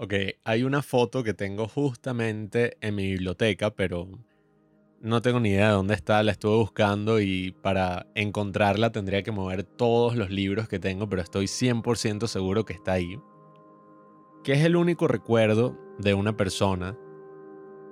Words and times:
Ok, 0.00 0.14
hay 0.44 0.62
una 0.62 0.80
foto 0.82 1.24
que 1.24 1.34
tengo 1.34 1.66
justamente 1.66 2.76
en 2.80 2.94
mi 2.94 3.10
biblioteca, 3.10 3.74
pero 3.74 4.08
no 5.00 5.20
tengo 5.22 5.40
ni 5.40 5.48
idea 5.48 5.70
de 5.70 5.72
dónde 5.72 5.94
está, 5.94 6.22
la 6.22 6.30
estuve 6.30 6.54
buscando 6.54 7.20
y 7.20 7.50
para 7.62 8.06
encontrarla 8.14 8.92
tendría 8.92 9.24
que 9.24 9.32
mover 9.32 9.64
todos 9.64 10.14
los 10.14 10.30
libros 10.30 10.68
que 10.68 10.78
tengo, 10.78 11.08
pero 11.08 11.20
estoy 11.22 11.46
100% 11.46 12.28
seguro 12.28 12.64
que 12.64 12.74
está 12.74 12.92
ahí. 12.92 13.18
Que 14.44 14.52
es 14.52 14.64
el 14.64 14.76
único 14.76 15.08
recuerdo 15.08 15.76
de 15.98 16.14
una 16.14 16.36
persona 16.36 16.96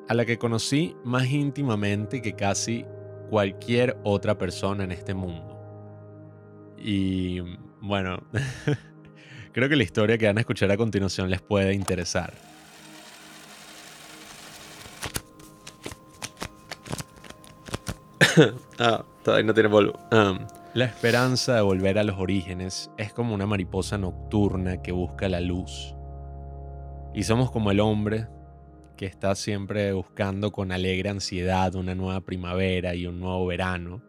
a 0.06 0.14
la 0.14 0.24
que 0.24 0.38
conocí 0.38 0.94
más 1.02 1.26
íntimamente 1.26 2.22
que 2.22 2.34
casi 2.36 2.86
cualquier 3.30 3.98
otra 4.04 4.38
persona 4.38 4.84
en 4.84 4.92
este 4.92 5.12
mundo. 5.14 5.58
Y 6.78 7.40
bueno, 7.80 8.22
creo 9.56 9.70
que 9.70 9.76
la 9.76 9.84
historia 9.84 10.18
que 10.18 10.26
van 10.26 10.36
a 10.36 10.40
escuchar 10.40 10.70
a 10.70 10.76
continuación 10.76 11.30
les 11.30 11.40
puede 11.40 11.72
interesar. 11.72 12.34
ah, 18.78 19.02
todavía 19.24 19.46
no 19.46 19.54
tiene 19.54 19.70
polvo. 19.70 19.98
la 20.74 20.84
esperanza 20.84 21.54
de 21.54 21.62
volver 21.62 21.98
a 21.98 22.04
los 22.04 22.18
orígenes 22.18 22.90
es 22.98 23.14
como 23.14 23.32
una 23.34 23.46
mariposa 23.46 23.96
nocturna 23.96 24.82
que 24.82 24.92
busca 24.92 25.26
la 25.26 25.40
luz. 25.40 25.94
Y 27.14 27.22
somos 27.22 27.50
como 27.50 27.70
el 27.70 27.80
hombre 27.80 28.28
que 28.98 29.06
está 29.06 29.34
siempre 29.34 29.94
buscando 29.94 30.52
con 30.52 30.70
alegre 30.70 31.08
ansiedad 31.08 31.74
una 31.76 31.94
nueva 31.94 32.20
primavera 32.20 32.94
y 32.94 33.06
un 33.06 33.20
nuevo 33.20 33.46
verano. 33.46 34.02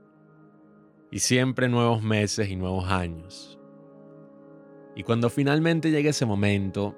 Y 1.09 1.19
siempre 1.19 1.69
nuevos 1.69 2.03
meses 2.03 2.49
y 2.49 2.57
nuevos 2.57 2.91
años. 2.91 3.56
Y 4.97 5.03
cuando 5.03 5.29
finalmente 5.29 5.91
llega 5.91 6.09
ese 6.09 6.25
momento, 6.25 6.93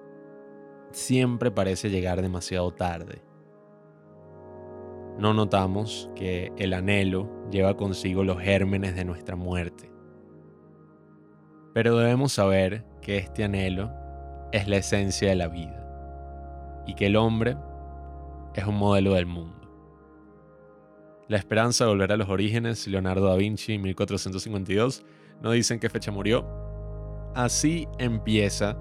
siempre 0.92 1.52
parece 1.52 1.92
llegar 1.92 2.22
demasiado 2.22 2.72
tarde 2.72 3.22
no 5.20 5.34
notamos 5.34 6.10
que 6.16 6.54
el 6.58 6.74
anhelo 6.74 7.30
lleva 7.52 7.76
consigo 7.76 8.24
los 8.24 8.40
gérmenes 8.40 8.96
de 8.96 9.04
nuestra 9.04 9.36
muerte. 9.36 9.92
Pero 11.74 11.98
debemos 11.98 12.32
saber 12.32 12.86
que 13.02 13.18
este 13.18 13.44
anhelo 13.44 13.92
es 14.54 14.70
la 14.70 14.78
esencia 14.78 15.28
de 15.28 15.36
la 15.36 15.50
vida 15.50 15.86
y 16.88 16.94
que 16.94 17.08
el 17.08 17.18
hombre 17.18 17.58
es 18.56 18.66
un 18.66 18.78
modelo 18.78 19.14
del 19.14 19.26
mundo. 19.26 19.56
La 21.28 21.38
esperanza 21.38 21.84
de 21.84 21.92
volver 21.92 22.14
a 22.14 22.18
los 22.18 22.30
orígenes, 22.30 22.88
Leonardo 22.88 23.28
da 23.28 23.36
Vinci, 23.36 23.78
1452, 23.78 25.04
no 25.42 25.52
dicen 25.52 25.80
qué 25.80 25.90
fecha 25.90 26.12
murió. 26.12 26.69
Así 27.36 27.88
empieza 28.00 28.78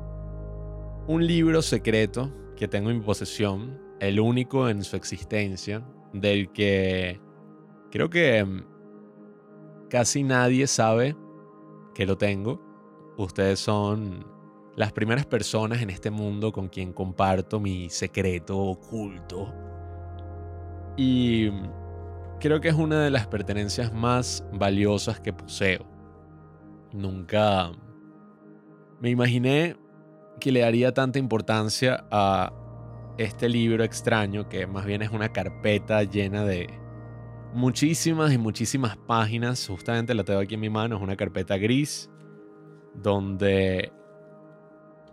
un 1.06 1.26
libro 1.26 1.62
secreto 1.62 2.32
que 2.56 2.66
tengo 2.66 2.90
en 2.90 2.98
mi 2.98 3.04
posesión, 3.04 3.80
el 4.00 4.20
único 4.20 4.68
en 4.68 4.82
su 4.84 4.96
existencia, 4.96 5.86
del 6.12 6.50
que 6.52 7.20
creo 7.90 8.08
que 8.10 8.44
mm, 8.44 8.64
casi 9.90 10.22
nadie 10.22 10.66
sabe 10.66 11.16
que 11.94 12.06
lo 12.06 12.16
tengo. 12.16 12.60
Ustedes 13.16 13.60
son 13.60 14.26
las 14.76 14.92
primeras 14.92 15.26
personas 15.26 15.82
en 15.82 15.90
este 15.90 16.10
mundo 16.10 16.52
con 16.52 16.68
quien 16.68 16.92
comparto 16.92 17.60
mi 17.60 17.90
secreto 17.90 18.58
oculto. 18.58 19.52
Y 20.96 21.50
mm, 21.50 22.38
creo 22.40 22.60
que 22.60 22.68
es 22.68 22.74
una 22.74 23.02
de 23.02 23.10
las 23.10 23.26
pertenencias 23.26 23.92
más 23.92 24.44
valiosas 24.52 25.20
que 25.20 25.32
poseo. 25.32 25.86
Nunca 26.92 27.72
me 29.00 29.10
imaginé 29.10 29.76
que 30.40 30.52
le 30.52 30.60
daría 30.60 30.92
tanta 30.92 31.18
importancia 31.18 32.04
a 32.10 32.52
este 33.18 33.48
libro 33.48 33.82
extraño, 33.84 34.48
que 34.48 34.66
más 34.66 34.86
bien 34.86 35.02
es 35.02 35.10
una 35.10 35.30
carpeta 35.30 36.02
llena 36.04 36.44
de 36.44 36.68
muchísimas 37.52 38.32
y 38.32 38.38
muchísimas 38.38 38.96
páginas. 38.96 39.66
Justamente 39.66 40.14
la 40.14 40.24
tengo 40.24 40.40
aquí 40.40 40.54
en 40.54 40.60
mi 40.60 40.70
mano, 40.70 40.96
es 40.96 41.02
una 41.02 41.16
carpeta 41.16 41.56
gris, 41.58 42.10
donde 42.94 43.92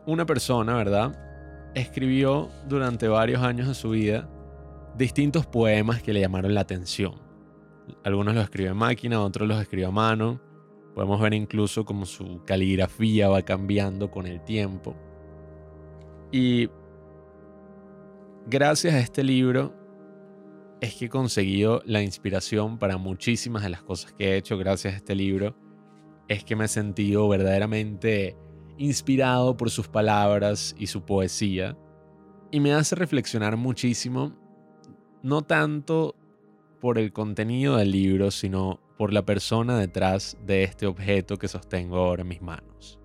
una 0.05 0.25
persona, 0.25 0.75
¿verdad? 0.75 1.71
Escribió 1.73 2.49
durante 2.67 3.07
varios 3.07 3.41
años 3.41 3.67
de 3.67 3.73
su 3.73 3.89
vida 3.89 4.29
distintos 4.95 5.45
poemas 5.45 6.01
que 6.01 6.13
le 6.13 6.21
llamaron 6.21 6.53
la 6.53 6.61
atención. 6.61 7.15
Algunos 8.03 8.33
los 8.35 8.43
escribió 8.43 8.71
en 8.71 8.77
máquina, 8.77 9.21
otros 9.21 9.47
los 9.47 9.61
escribió 9.61 9.89
a 9.89 9.91
mano. 9.91 10.39
Podemos 10.95 11.19
ver 11.19 11.33
incluso 11.33 11.83
cómo 11.83 12.05
su 12.05 12.41
caligrafía 12.45 13.27
va 13.27 13.41
cambiando 13.41 14.09
con 14.09 14.25
el 14.25 14.41
tiempo. 14.41 14.95
Y 16.31 16.69
gracias 18.47 18.93
a 18.93 18.99
este 18.99 19.21
libro 19.21 19.73
es 20.79 20.95
que 20.95 21.05
he 21.05 21.09
conseguido 21.09 21.81
la 21.85 22.01
inspiración 22.01 22.79
para 22.79 22.97
muchísimas 22.97 23.63
de 23.63 23.69
las 23.69 23.83
cosas 23.83 24.13
que 24.13 24.29
he 24.29 24.37
hecho. 24.37 24.57
Gracias 24.57 24.93
a 24.93 24.97
este 24.97 25.15
libro 25.15 25.53
es 26.29 26.45
que 26.45 26.55
me 26.55 26.65
he 26.65 26.69
sentido 26.69 27.27
verdaderamente 27.27 28.37
inspirado 28.77 29.57
por 29.57 29.69
sus 29.71 29.89
palabras 29.89 30.75
y 30.79 30.87
su 30.87 31.03
poesía. 31.03 31.77
Y 32.51 32.61
me 32.61 32.73
hace 32.73 32.95
reflexionar 32.95 33.57
muchísimo, 33.57 34.33
no 35.23 35.41
tanto 35.41 36.15
por 36.79 36.97
el 36.99 37.11
contenido 37.11 37.75
del 37.75 37.91
libro, 37.91 38.31
sino 38.31 38.79
por 38.97 39.13
la 39.13 39.23
persona 39.23 39.77
detrás 39.77 40.37
de 40.45 40.63
este 40.63 40.85
objeto 40.87 41.37
que 41.37 41.47
sostengo 41.47 41.97
ahora 41.97 42.21
en 42.21 42.29
mis 42.29 42.41
manos. 42.41 42.99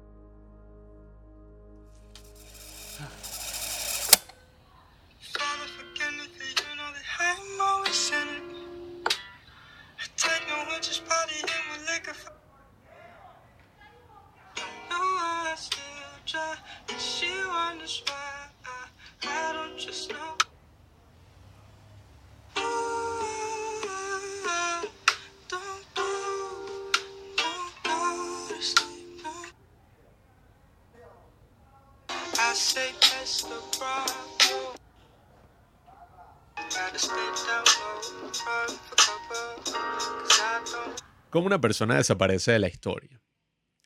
¿Cómo 41.30 41.46
una 41.46 41.60
persona 41.60 41.94
desaparece 41.94 42.50
de 42.50 42.58
la 42.58 42.66
historia? 42.66 43.22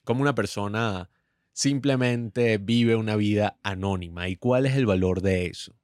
¿Cómo 0.04 0.22
una 0.22 0.34
persona 0.34 1.10
simplemente 1.52 2.56
vive 2.56 2.96
una 2.96 3.16
vida 3.16 3.58
anónima? 3.62 4.28
¿Y 4.28 4.36
cuál 4.36 4.64
es 4.64 4.76
el 4.76 4.86
valor 4.86 5.20
de 5.20 5.46
eso? 5.46 5.76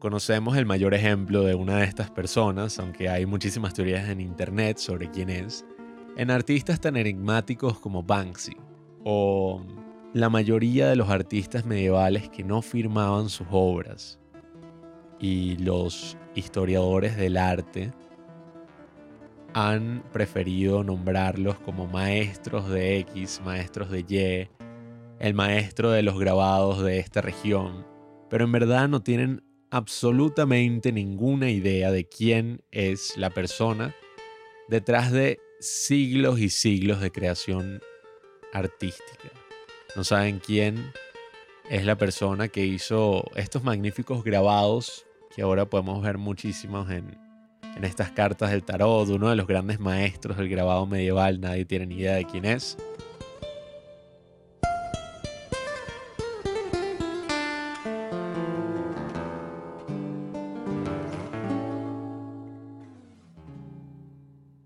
Conocemos 0.00 0.56
el 0.56 0.66
mayor 0.66 0.92
ejemplo 0.92 1.44
de 1.44 1.54
una 1.54 1.76
de 1.76 1.84
estas 1.84 2.10
personas, 2.10 2.80
aunque 2.80 3.08
hay 3.08 3.26
muchísimas 3.26 3.72
teorías 3.72 4.08
en 4.08 4.20
internet 4.20 4.78
sobre 4.78 5.08
quién 5.08 5.30
es, 5.30 5.64
en 6.16 6.32
artistas 6.32 6.80
tan 6.80 6.96
enigmáticos 6.96 7.78
como 7.78 8.02
Banksy 8.02 8.56
o 9.04 9.64
la 10.14 10.28
mayoría 10.30 10.88
de 10.88 10.96
los 10.96 11.10
artistas 11.10 11.64
medievales 11.64 12.28
que 12.28 12.42
no 12.42 12.60
firmaban 12.60 13.28
sus 13.28 13.46
obras 13.52 14.18
y 15.20 15.58
los 15.58 16.16
historiadores 16.34 17.16
del 17.16 17.36
arte 17.36 17.92
han 19.54 20.04
preferido 20.12 20.84
nombrarlos 20.84 21.58
como 21.58 21.86
maestros 21.86 22.68
de 22.68 22.98
X, 22.98 23.40
maestros 23.44 23.90
de 23.90 24.00
Y, 24.00 24.48
el 25.18 25.34
maestro 25.34 25.90
de 25.90 26.02
los 26.02 26.18
grabados 26.18 26.82
de 26.82 26.98
esta 26.98 27.20
región, 27.20 27.86
pero 28.28 28.44
en 28.44 28.52
verdad 28.52 28.88
no 28.88 29.02
tienen 29.02 29.42
absolutamente 29.70 30.92
ninguna 30.92 31.50
idea 31.50 31.90
de 31.90 32.08
quién 32.08 32.62
es 32.70 33.16
la 33.16 33.30
persona 33.30 33.94
detrás 34.68 35.12
de 35.12 35.38
siglos 35.60 36.40
y 36.40 36.48
siglos 36.48 37.00
de 37.00 37.12
creación 37.12 37.80
artística. 38.52 39.30
No 39.96 40.04
saben 40.04 40.38
quién 40.38 40.92
es 41.68 41.84
la 41.84 41.96
persona 41.96 42.48
que 42.48 42.64
hizo 42.64 43.24
estos 43.36 43.62
magníficos 43.62 44.24
grabados 44.24 45.06
que 45.34 45.42
ahora 45.42 45.68
podemos 45.68 46.02
ver 46.02 46.18
muchísimos 46.18 46.90
en, 46.90 47.16
en 47.76 47.84
estas 47.84 48.10
cartas 48.10 48.50
del 48.50 48.62
tarot, 48.62 49.08
uno 49.08 49.30
de 49.30 49.36
los 49.36 49.46
grandes 49.46 49.80
maestros 49.80 50.36
del 50.36 50.48
grabado 50.48 50.86
medieval, 50.86 51.40
nadie 51.40 51.64
tiene 51.64 51.86
ni 51.86 51.96
idea 51.96 52.14
de 52.14 52.24
quién 52.24 52.44
es. 52.44 52.76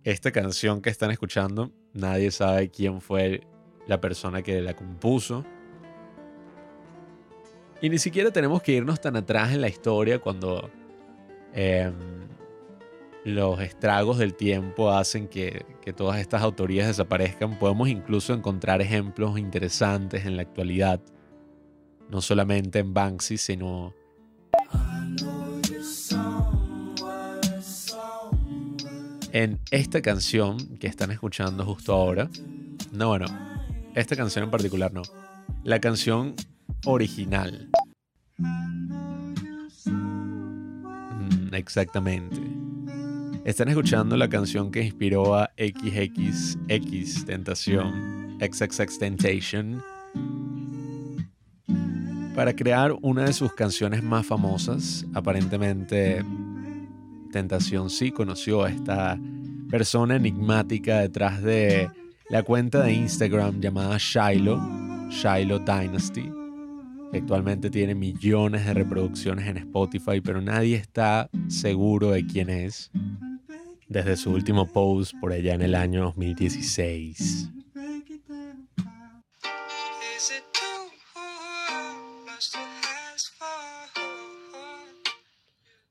Esta 0.04 0.32
canción 0.32 0.82
que 0.82 0.90
están 0.90 1.10
escuchando, 1.10 1.72
nadie 1.94 2.30
sabe 2.30 2.68
quién 2.68 3.00
fue 3.00 3.46
la 3.86 4.00
persona 4.00 4.42
que 4.42 4.60
la 4.60 4.74
compuso. 4.74 5.44
Y 7.80 7.88
ni 7.88 7.98
siquiera 7.98 8.30
tenemos 8.30 8.62
que 8.62 8.72
irnos 8.72 9.00
tan 9.00 9.16
atrás 9.16 9.52
en 9.52 9.62
la 9.62 9.68
historia 9.68 10.18
cuando 10.18 10.70
em, 11.54 12.23
los 13.24 13.60
estragos 13.60 14.18
del 14.18 14.34
tiempo 14.34 14.90
hacen 14.90 15.28
que, 15.28 15.64
que 15.82 15.92
todas 15.92 16.20
estas 16.20 16.42
autorías 16.42 16.86
desaparezcan. 16.86 17.58
Podemos 17.58 17.88
incluso 17.88 18.34
encontrar 18.34 18.82
ejemplos 18.82 19.38
interesantes 19.38 20.26
en 20.26 20.36
la 20.36 20.42
actualidad, 20.42 21.00
no 22.10 22.20
solamente 22.20 22.80
en 22.80 22.92
Banksy, 22.92 23.38
sino 23.38 23.94
en 29.32 29.58
esta 29.72 30.00
canción 30.00 30.58
que 30.78 30.86
están 30.86 31.10
escuchando 31.10 31.64
justo 31.64 31.92
ahora. 31.92 32.30
No, 32.92 33.08
bueno, 33.08 33.26
esta 33.94 34.14
canción 34.14 34.44
en 34.44 34.50
particular 34.50 34.92
no. 34.92 35.02
La 35.64 35.80
canción 35.80 36.36
original. 36.84 37.68
Mm, 39.86 41.54
exactamente. 41.54 42.53
Están 43.44 43.68
escuchando 43.68 44.16
la 44.16 44.30
canción 44.30 44.70
que 44.70 44.82
inspiró 44.82 45.34
a 45.34 45.50
XXX 45.58 47.26
Tentación, 47.26 48.38
XXX 48.40 48.98
Tentation, 48.98 49.82
para 52.34 52.56
crear 52.56 52.96
una 53.02 53.26
de 53.26 53.34
sus 53.34 53.52
canciones 53.52 54.02
más 54.02 54.24
famosas. 54.24 55.04
Aparentemente, 55.12 56.24
Tentación 57.32 57.90
sí 57.90 58.10
conoció 58.12 58.64
a 58.64 58.70
esta 58.70 59.20
persona 59.70 60.16
enigmática 60.16 61.00
detrás 61.00 61.42
de 61.42 61.90
la 62.30 62.44
cuenta 62.44 62.82
de 62.82 62.94
Instagram 62.94 63.60
llamada 63.60 63.98
Shiloh, 63.98 64.58
Shiloh 65.10 65.58
Dynasty, 65.58 66.30
actualmente 67.18 67.70
tiene 67.70 67.94
millones 67.94 68.66
de 68.66 68.74
reproducciones 68.74 69.46
en 69.46 69.58
Spotify, 69.58 70.20
pero 70.20 70.40
nadie 70.40 70.76
está 70.76 71.28
seguro 71.48 72.10
de 72.10 72.26
quién 72.26 72.50
es 72.50 72.90
desde 73.88 74.16
su 74.16 74.30
último 74.30 74.72
post 74.72 75.14
por 75.20 75.32
allá 75.32 75.54
en 75.54 75.62
el 75.62 75.74
año 75.74 76.02
2016. 76.04 77.50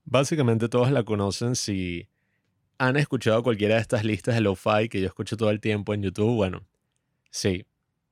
Básicamente 0.05 0.69
todos 0.69 0.91
la 0.91 1.03
conocen 1.03 1.55
si 1.55 2.07
han 2.77 2.97
escuchado 2.97 3.41
cualquiera 3.41 3.75
de 3.75 3.81
estas 3.81 4.03
listas 4.03 4.35
de 4.35 4.41
lo-fi 4.41 4.87
que 4.89 5.01
yo 5.01 5.07
escucho 5.07 5.37
todo 5.37 5.49
el 5.49 5.59
tiempo 5.59 5.93
en 5.93 6.03
YouTube. 6.03 6.35
Bueno, 6.35 6.67
sí, 7.31 7.65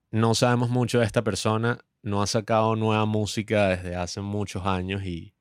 no 0.10 0.34
sabemos 0.34 0.70
mucho 0.70 1.00
de 1.00 1.06
esta 1.06 1.24
persona, 1.24 1.80
no 2.02 2.24
ha 2.24 2.28
sacado 2.28 2.76
nueva 2.76 3.06
música 3.06 3.68
desde 3.70 3.96
hace 3.96 4.22
muchos 4.22 4.66
años 4.66 5.04
y 5.06 5.36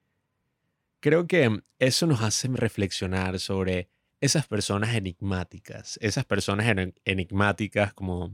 creo 1.01 1.27
que 1.27 1.63
eso 1.79 2.07
nos 2.07 2.21
hace 2.21 2.49
reflexionar 2.49 3.39
sobre 3.39 3.89
esas 4.21 4.47
personas 4.47 4.95
enigmáticas, 4.95 5.99
esas 6.03 6.25
personas 6.25 6.67
enigmáticas 7.05 7.95
como 7.95 8.33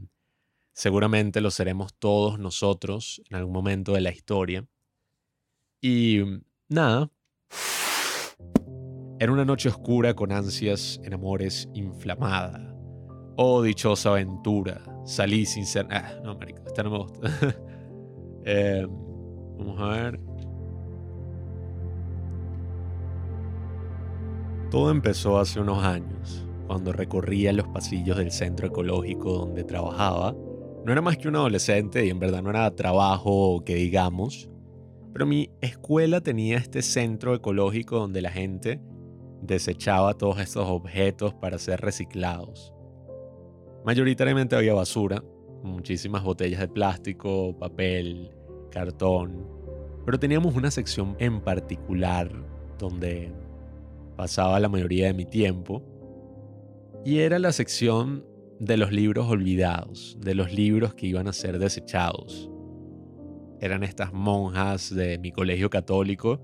seguramente 0.73 1.41
lo 1.41 1.49
seremos 1.49 1.93
todos 1.95 2.39
nosotros 2.39 3.21
en 3.29 3.37
algún 3.37 3.53
momento 3.53 3.93
de 3.93 4.01
la 4.01 4.11
historia. 4.11 4.65
Y 5.81 6.23
nada, 6.67 7.09
era 9.19 9.31
una 9.31 9.45
noche 9.45 9.69
oscura 9.69 10.13
con 10.13 10.31
ansias 10.31 10.99
en 11.03 11.13
amores 11.13 11.67
inflamada. 11.73 12.75
Oh, 13.37 13.61
dichosa 13.61 14.09
aventura. 14.09 14.81
Salí 15.05 15.45
sin 15.45 15.65
ser... 15.65 15.87
Ah, 15.89 16.19
no, 16.23 16.35
marico, 16.35 16.63
esta 16.67 16.83
no 16.83 16.91
me 16.91 16.97
gusta. 16.97 17.29
Em, 18.49 18.87
vamos 19.57 19.81
a 19.81 19.87
ver. 19.89 20.26
Todo 24.69 24.91
empezó 24.91 25.39
hace 25.39 25.61
unos 25.61 25.81
años, 25.81 26.45
cuando 26.67 26.91
recorría 26.91 27.53
los 27.53 27.69
pasillos 27.69 28.17
del 28.17 28.31
centro 28.31 28.67
ecológico 28.67 29.31
donde 29.31 29.63
trabajaba. 29.63 30.35
No 30.85 30.91
era 30.91 31.01
más 31.01 31.17
que 31.17 31.29
un 31.29 31.37
adolescente 31.37 32.05
y 32.05 32.09
en 32.09 32.19
verdad 32.19 32.43
no 32.43 32.49
era 32.49 32.75
trabajo 32.75 33.63
que 33.65 33.75
digamos, 33.75 34.49
pero 35.13 35.25
mi 35.25 35.49
escuela 35.61 36.19
tenía 36.19 36.57
este 36.57 36.81
centro 36.81 37.33
ecológico 37.33 37.97
donde 37.97 38.21
la 38.21 38.29
gente 38.29 38.81
desechaba 39.41 40.15
todos 40.15 40.39
estos 40.39 40.67
objetos 40.67 41.33
para 41.33 41.57
ser 41.59 41.79
reciclados. 41.79 42.73
Mayoritariamente 43.85 44.57
había 44.57 44.73
basura, 44.73 45.23
muchísimas 45.63 46.23
botellas 46.23 46.59
de 46.59 46.67
plástico, 46.67 47.57
papel, 47.57 48.31
cartón, 48.69 49.47
pero 50.05 50.19
teníamos 50.19 50.55
una 50.55 50.71
sección 50.71 51.15
en 51.19 51.39
particular 51.39 52.29
donde 52.77 53.31
pasaba 54.17 54.59
la 54.59 54.67
mayoría 54.67 55.05
de 55.05 55.13
mi 55.13 55.25
tiempo 55.25 55.83
y 57.05 57.19
era 57.19 57.39
la 57.39 57.53
sección 57.53 58.25
de 58.59 58.75
los 58.75 58.91
libros 58.91 59.29
olvidados, 59.29 60.17
de 60.19 60.35
los 60.35 60.51
libros 60.51 60.93
que 60.95 61.07
iban 61.07 61.27
a 61.27 61.33
ser 61.33 61.59
desechados. 61.59 62.49
Eran 63.61 63.83
estas 63.83 64.11
monjas 64.11 64.93
de 64.93 65.17
mi 65.19 65.31
colegio 65.31 65.69
católico 65.69 66.41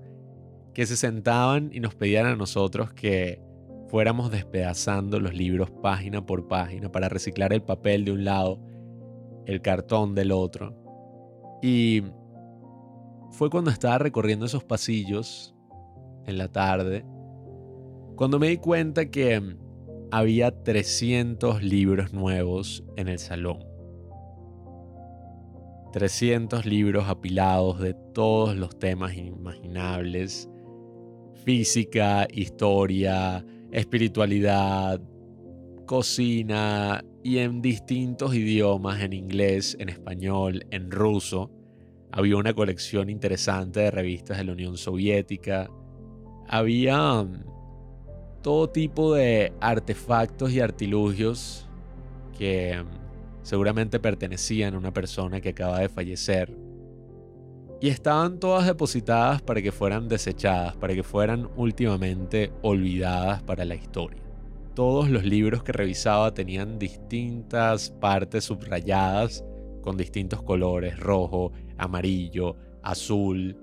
que 0.72 0.86
se 0.86 0.96
sentaban 0.96 1.70
y 1.72 1.80
nos 1.80 1.94
pedían 1.94 2.26
a 2.26 2.36
nosotros 2.36 2.92
que 2.92 3.40
fuéramos 3.88 4.30
despedazando 4.30 5.20
los 5.20 5.34
libros 5.34 5.70
página 5.70 6.24
por 6.24 6.48
página 6.48 6.90
para 6.90 7.08
reciclar 7.08 7.52
el 7.52 7.62
papel 7.62 8.04
de 8.04 8.12
un 8.12 8.24
lado, 8.24 8.60
el 9.46 9.60
cartón 9.60 10.14
del 10.14 10.32
otro. 10.32 10.74
Y 11.62 12.02
fue 13.30 13.50
cuando 13.50 13.70
estaba 13.70 13.98
recorriendo 13.98 14.46
esos 14.46 14.64
pasillos 14.64 15.54
en 16.26 16.38
la 16.38 16.48
tarde, 16.48 17.04
cuando 18.16 18.38
me 18.38 18.48
di 18.48 18.56
cuenta 18.58 19.10
que 19.10 19.56
había 20.10 20.50
300 20.50 21.62
libros 21.62 22.12
nuevos 22.12 22.84
en 22.96 23.08
el 23.08 23.18
salón. 23.18 23.64
300 25.92 26.66
libros 26.66 27.08
apilados 27.08 27.80
de 27.80 27.94
todos 28.12 28.56
los 28.56 28.78
temas 28.78 29.16
imaginables 29.16 30.48
física, 31.44 32.26
historia, 32.32 33.44
espiritualidad, 33.70 35.00
cocina 35.86 37.04
y 37.22 37.38
en 37.38 37.60
distintos 37.60 38.34
idiomas, 38.34 39.02
en 39.02 39.12
inglés, 39.12 39.76
en 39.78 39.90
español, 39.90 40.66
en 40.70 40.90
ruso. 40.90 41.50
Había 42.10 42.36
una 42.36 42.54
colección 42.54 43.10
interesante 43.10 43.80
de 43.80 43.90
revistas 43.90 44.38
de 44.38 44.44
la 44.44 44.52
Unión 44.52 44.76
Soviética. 44.76 45.68
Había 46.48 47.20
um, 47.20 47.40
todo 48.44 48.68
tipo 48.68 49.14
de 49.14 49.54
artefactos 49.58 50.52
y 50.52 50.60
artilugios 50.60 51.66
que 52.36 52.78
um, 52.78 52.86
seguramente 53.42 53.98
pertenecían 53.98 54.74
a 54.74 54.78
una 54.78 54.92
persona 54.92 55.40
que 55.40 55.48
acaba 55.48 55.78
de 55.80 55.88
fallecer 55.88 56.54
y 57.80 57.88
estaban 57.88 58.38
todas 58.38 58.66
depositadas 58.66 59.40
para 59.40 59.62
que 59.62 59.72
fueran 59.72 60.08
desechadas, 60.08 60.76
para 60.76 60.94
que 60.94 61.02
fueran 61.02 61.48
últimamente 61.56 62.52
olvidadas 62.60 63.42
para 63.42 63.64
la 63.64 63.76
historia. 63.76 64.22
Todos 64.74 65.08
los 65.08 65.24
libros 65.24 65.62
que 65.62 65.72
revisaba 65.72 66.34
tenían 66.34 66.78
distintas 66.78 67.88
partes 67.88 68.44
subrayadas 68.44 69.42
con 69.80 69.96
distintos 69.96 70.42
colores, 70.42 71.00
rojo, 71.00 71.52
amarillo, 71.78 72.56
azul, 72.82 73.56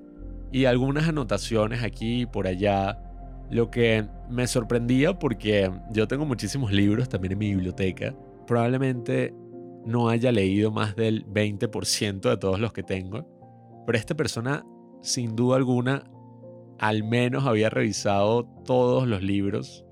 y 0.51 0.65
algunas 0.65 1.07
anotaciones 1.07 1.83
aquí 1.83 2.21
y 2.21 2.25
por 2.25 2.47
allá, 2.47 3.10
lo 3.51 3.69
que 3.69 4.07
me 4.29 4.47
sorprendía 4.47 5.19
porque 5.19 5.69
yo 5.91 6.07
tengo 6.07 6.25
muchísimos 6.25 6.71
libros 6.71 7.09
también 7.09 7.33
en 7.33 7.37
mi 7.37 7.49
biblioteca, 7.49 8.15
probablemente 8.47 9.33
no 9.85 10.09
haya 10.09 10.31
leído 10.31 10.71
más 10.71 10.95
del 10.95 11.25
20% 11.27 12.29
de 12.29 12.37
todos 12.37 12.59
los 12.59 12.71
que 12.71 12.81
tengo, 12.81 13.27
pero 13.85 13.97
esta 13.97 14.15
persona, 14.15 14.65
sin 15.01 15.35
duda 15.35 15.57
alguna, 15.57 16.03
al 16.79 17.03
menos 17.03 17.45
había 17.45 17.69
revisado 17.69 18.45
todos 18.63 19.05
los 19.05 19.21
libros, 19.21 19.85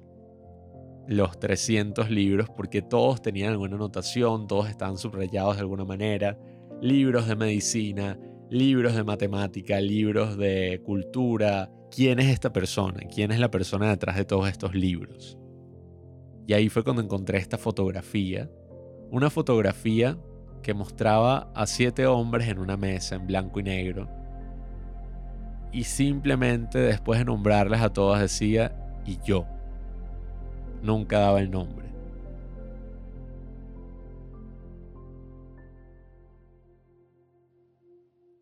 los 1.07 1.37
300 1.39 2.09
libros, 2.09 2.49
porque 2.55 2.81
todos 2.81 3.21
tenían 3.21 3.51
alguna 3.51 3.75
anotación, 3.75 4.47
todos 4.47 4.69
estaban 4.69 4.97
subrayados 4.97 5.55
de 5.55 5.61
alguna 5.61 5.83
manera, 5.83 6.37
libros 6.81 7.27
de 7.27 7.35
medicina, 7.35 8.17
libros 8.49 8.95
de 8.95 9.03
matemática, 9.03 9.79
libros 9.79 10.37
de 10.37 10.81
cultura. 10.83 11.71
¿Quién 11.91 12.19
es 12.19 12.27
esta 12.27 12.51
persona? 12.51 13.01
¿Quién 13.13 13.31
es 13.31 13.39
la 13.39 13.51
persona 13.51 13.89
detrás 13.89 14.15
de 14.15 14.25
todos 14.25 14.49
estos 14.49 14.73
libros? 14.73 15.37
Y 16.47 16.53
ahí 16.53 16.69
fue 16.69 16.83
cuando 16.83 17.01
encontré 17.01 17.37
esta 17.37 17.57
fotografía, 17.57 18.49
una 19.11 19.29
fotografía 19.29 20.17
que 20.63 20.73
mostraba 20.73 21.51
a 21.53 21.67
siete 21.67 22.07
hombres 22.07 22.47
en 22.47 22.59
una 22.59 22.75
mesa 22.75 23.15
en 23.15 23.27
blanco 23.27 23.59
y 23.59 23.63
negro. 23.63 24.09
Y 25.71 25.83
simplemente 25.83 26.79
después 26.79 27.19
de 27.19 27.25
nombrarles 27.25 27.81
a 27.81 27.93
todas 27.93 28.19
decía, 28.19 28.75
y 29.05 29.19
yo. 29.23 29.45
Nunca 30.81 31.19
daba 31.19 31.39
el 31.39 31.51
nombre. 31.51 31.88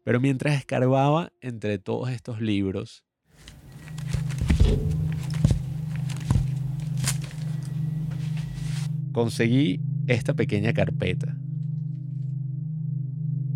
Pero 0.07 0.21
mientras 0.21 0.55
escarbaba 0.55 1.33
entre 1.41 1.79
todos 1.79 2.09
estos 2.11 2.39
libros, 2.39 3.03
conseguí 9.11 9.81
esta 10.07 10.33
pequeña 10.33 10.71
carpeta. 10.71 11.37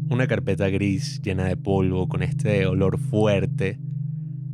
Una 0.09 0.27
carpeta 0.27 0.67
gris 0.67 1.21
llena 1.21 1.45
de 1.45 1.55
polvo 1.55 2.09
con 2.09 2.21
este 2.21 2.65
olor 2.65 2.99
fuerte 2.99 3.79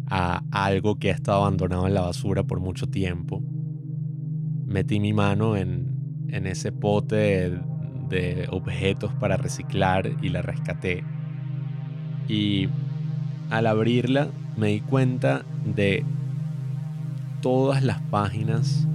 a 0.06 0.44
algo 0.52 1.00
que 1.00 1.10
ha 1.10 1.16
estado 1.16 1.40
abandonado 1.40 1.88
en 1.88 1.96
la 1.96 2.02
basura 2.02 2.44
por 2.44 2.60
mucho 2.60 2.86
tiempo. 2.86 3.42
Metí 4.68 5.00
mi 5.00 5.14
mano 5.14 5.58
en, 5.58 6.28
ese 6.30 6.72
pote 6.72 7.60
de 8.08 8.48
objetos 8.52 9.16
para 9.16 9.36
reciclar 9.36 10.16
y 10.22 10.30
la 10.30 10.44
rescaté. 10.44 11.04
Y 12.28 12.70
al 13.50 13.68
abrirla 13.68 14.30
me 14.56 14.68
di 14.68 14.82
cuenta 14.82 15.46
de 15.66 16.04
todas 17.42 17.84
las 17.84 18.02
páginas 18.02 18.88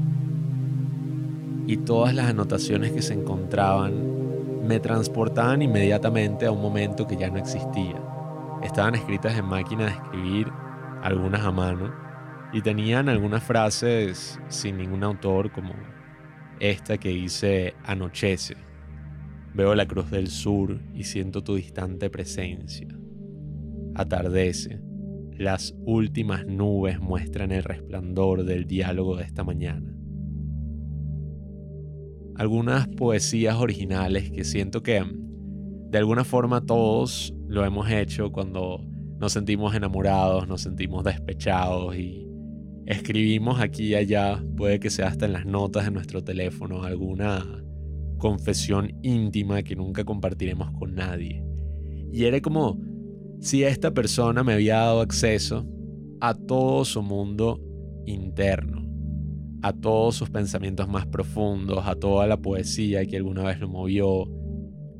y 1.67 1.77
todas 1.79 2.15
las 2.15 2.27
anotaciones 2.27 2.93
que 2.93 3.03
se 3.03 3.15
encontraban 3.15 4.13
me 4.67 4.79
transportaban 4.81 5.63
inmediatamente 5.63 6.47
a 6.47 6.53
un 6.53 6.63
momento 6.63 7.07
que 7.07 7.17
ya 7.17 7.31
no 7.31 7.39
existía. 7.39 8.01
Estaban 8.63 8.95
escritas 8.95 9.37
en 9.37 9.47
máquina 9.47 9.87
de 9.87 9.91
escribir, 9.91 10.49
algunas 11.03 11.45
a 11.45 11.51
mano, 11.51 11.93
y 12.53 12.61
tenían 12.61 13.09
algunas 13.09 13.43
frases 13.43 14.39
sin 14.49 14.77
ningún 14.77 15.03
autor 15.03 15.51
como 15.51 15.75
esta 16.61 16.99
que 16.99 17.09
dice 17.09 17.75
anochece. 17.85 18.57
Veo 19.55 19.75
la 19.75 19.87
cruz 19.87 20.11
del 20.11 20.29
sur 20.29 20.79
y 20.95 21.05
siento 21.05 21.43
tu 21.43 21.57
distante 21.57 22.09
presencia. 22.09 22.89
Atardece. 23.95 24.81
Las 25.33 25.75
últimas 25.85 26.47
nubes 26.47 27.01
muestran 27.01 27.53
el 27.53 27.65
resplandor 27.65 28.45
del 28.45 28.67
diálogo 28.67 29.17
de 29.17 29.25
esta 29.25 29.45
mañana 29.45 29.93
algunas 32.37 32.89
poesías 32.89 33.57
originales 33.57 34.31
que 34.31 34.45
siento 34.45 34.83
que 34.83 35.05
de 35.05 35.99
alguna 35.99 36.25
forma 36.25 36.65
todos 36.65 37.35
lo 37.47 37.65
hemos 37.65 37.91
hecho 37.91 38.33
cuando 38.33 38.85
nos 39.19 39.33
sentimos 39.33 39.75
enamorados, 39.75 40.49
nos 40.49 40.63
sentimos 40.63 41.05
despechados 41.05 41.97
y 41.97 42.27
escribimos 42.87 43.61
aquí 43.61 43.89
y 43.89 43.95
allá, 43.95 44.43
puede 44.57 44.81
que 44.81 44.91
sea 44.91 45.09
hasta 45.09 45.27
en 45.27 45.35
las 45.35 45.47
notas 45.47 45.85
de 45.85 45.93
nuestro 45.93 46.25
teléfono, 46.25 46.83
alguna 46.83 47.45
confesión 48.19 48.91
íntima 49.03 49.63
que 49.63 49.77
nunca 49.77 50.05
compartiremos 50.05 50.73
con 50.73 50.95
nadie. 50.95 51.45
Y 52.11 52.25
era 52.25 52.41
como 52.41 52.81
si 53.43 53.65
esta 53.65 53.91
persona 53.91 54.43
me 54.43 54.55
había 54.55 54.77
dado 54.77 55.03
acceso 55.03 55.67
a 56.21 56.33
todo 56.35 56.87
su 56.87 57.03
mundo 57.03 57.61
interno 58.07 58.83
a 59.63 59.73
todos 59.73 60.17
sus 60.17 60.29
pensamientos 60.29 60.89
más 60.89 61.07
profundos, 61.07 61.87
a 61.87 61.95
toda 61.95 62.27
la 62.27 62.37
poesía 62.37 63.07
que 63.07 63.17
alguna 63.17 63.45
vez 63.45 63.61
lo 63.61 63.69
movió, 63.69 64.29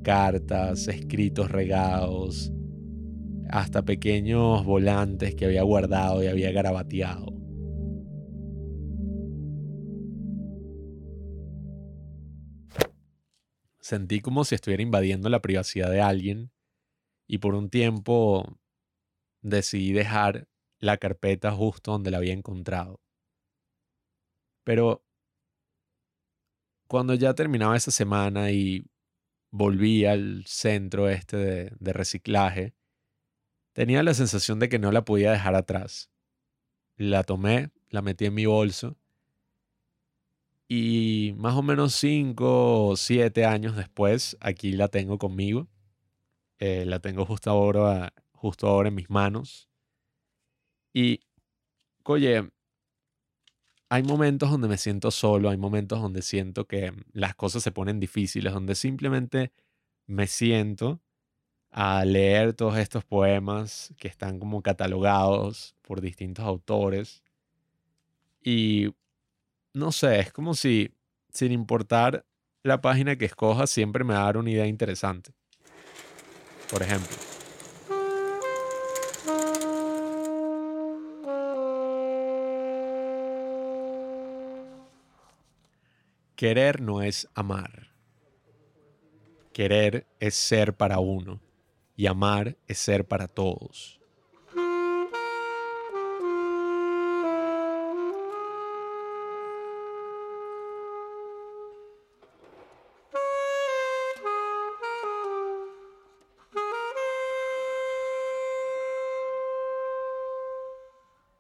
cartas, 0.05 0.87
escritos 0.87 1.51
regados, 1.51 2.53
hasta 3.51 3.83
pequeños 3.83 4.65
volantes 4.65 5.35
que 5.35 5.47
había 5.47 5.65
guardado 5.65 6.23
y 6.23 6.29
había 6.29 6.53
garabateado. 6.53 7.27
Sentí 13.81 14.21
como 14.21 14.45
si 14.45 14.55
estuviera 14.55 14.85
invadiendo 14.85 15.29
la 15.29 15.43
privacidad 15.43 15.91
de 15.91 16.01
alguien 16.01 16.52
y 17.33 17.39
por 17.39 17.55
un 17.55 17.71
tiempo 17.71 18.59
decidí 19.41 19.93
dejar 19.95 20.49
la 20.81 20.99
carpeta 20.99 21.51
justo 21.51 21.93
donde 21.93 22.11
la 22.11 22.19
había 22.19 22.35
encontrado. 22.35 23.01
Pero 24.65 25.03
cuando 26.89 27.15
ya 27.15 27.33
terminaba 27.33 27.75
esa 27.75 27.91
semana 27.91 28.51
y 28.51 28.85
volví 29.51 30.05
al 30.05 30.45
centro 30.47 31.09
este 31.09 31.39
de, 31.39 31.73
de, 31.81 31.93
reciclaje, 31.95 32.75
tenía 33.73 34.03
la 34.03 34.13
sensación 34.13 34.59
de 34.59 34.69
que 34.69 34.79
no 34.79 34.93
la 34.93 35.07
podía 35.07 35.33
dejar 35.33 35.55
atrás. 35.55 36.11
La 36.99 37.25
tomé, 37.25 37.71
la 37.89 38.03
metí 38.03 38.27
en 38.27 38.35
mi 38.35 38.45
bolso 38.45 38.99
y 40.69 41.33
más 41.39 41.55
o 41.55 41.63
menos 41.63 41.95
cinco 41.95 42.89
o 42.89 42.97
siete 42.97 43.47
años 43.47 43.75
después, 43.75 44.37
aquí 44.39 44.73
la 44.73 44.89
tengo 44.89 45.17
conmigo. 45.17 45.67
Eh, 46.65 46.85
la 46.87 47.01
tengo 47.01 47.27
justo 47.27 47.51
ahora, 47.51 48.15
justo 48.31 48.69
ahora 48.69 48.89
en 48.89 48.95
mis 48.95 49.11
manos. 49.11 49.69
Y, 50.95 51.21
oye, 52.05 52.51
hay 53.89 54.03
momentos 54.05 54.49
donde 54.51 54.69
me 54.69 54.79
siento 54.79 55.11
solo, 55.11 55.51
hay 55.51 55.57
momentos 55.57 56.01
donde 56.01 56.23
siento 56.23 56.67
que 56.67 56.93
las 57.13 57.35
cosas 57.35 57.65
se 57.65 57.73
ponen 57.73 57.99
difíciles, 57.99 58.53
donde 58.53 58.77
simplemente 58.77 59.53
me 60.07 60.29
siento 60.29 61.03
a 61.71 62.05
leer 62.05 62.55
todos 62.55 62.79
estos 62.79 63.05
poemas 63.05 63.95
que 63.99 64.09
están 64.09 64.39
como 64.39 64.63
catalogados 64.63 65.77
por 65.83 66.01
distintos 66.01 66.45
autores. 66.45 67.23
Y 68.45 68.95
no 69.75 69.93
sé, 69.93 70.21
es 70.21 70.33
como 70.33 70.55
si, 70.55 70.95
sin 71.33 71.53
importar 71.53 72.27
la 72.65 72.81
página 72.83 73.17
que 73.17 73.27
escoja, 73.27 73.67
siempre 73.67 74.05
me 74.05 74.15
va 74.15 74.23
a 74.23 74.25
dar 74.27 74.39
una 74.39 74.51
idea 74.51 74.67
interesante. 74.67 75.35
Por 76.73 76.83
ejemplo, 76.83 77.17
Querer 86.35 86.81
no 86.81 87.03
es 87.03 87.29
amar. 87.35 87.93
Querer 89.53 90.07
es 90.19 90.35
ser 90.35 90.75
para 90.75 90.99
uno 90.99 91.41
y 91.95 92.07
amar 92.07 92.57
es 92.67 92.79
ser 92.79 93.07
para 93.07 93.29
todos. 93.29 94.02